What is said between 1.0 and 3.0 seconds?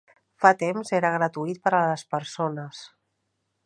era gratuït per a les persones.